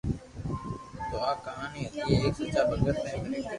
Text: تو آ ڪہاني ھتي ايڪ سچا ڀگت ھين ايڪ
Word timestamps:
تو 1.09 1.15
آ 1.29 1.31
ڪہاني 1.45 1.79
ھتي 1.85 1.99
ايڪ 2.09 2.33
سچا 2.39 2.61
ڀگت 2.69 2.95
ھين 3.11 3.25
ايڪ 3.35 3.45